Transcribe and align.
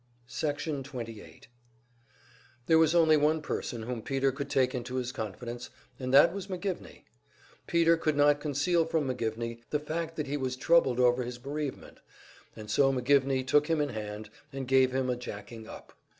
Section 0.25 0.81
28 0.81 1.47
There 2.65 2.79
was 2.79 2.95
only 2.95 3.17
one 3.17 3.39
person 3.39 3.83
whom 3.83 4.01
Peter 4.01 4.31
could 4.31 4.49
take 4.49 4.73
into 4.73 4.95
his 4.95 5.11
confidence, 5.11 5.69
and 5.99 6.11
that 6.11 6.33
was 6.33 6.47
McGivney. 6.47 7.03
Peter 7.67 7.97
could 7.97 8.15
not 8.15 8.39
conceal 8.41 8.87
from 8.87 9.07
McGivney 9.07 9.61
the 9.69 9.77
fact 9.77 10.15
that 10.15 10.25
he 10.25 10.37
was 10.37 10.55
troubled 10.55 10.99
over 10.99 11.21
his 11.21 11.37
bereavement; 11.37 11.99
and 12.55 12.71
so 12.71 12.91
McGivney 12.91 13.45
took 13.45 13.67
him 13.67 13.79
in 13.79 13.89
hand 13.89 14.31
and 14.51 14.67
gave 14.67 14.91
him 14.91 15.07
a 15.07 15.15
"jacking 15.15 15.67
up." 15.67 15.93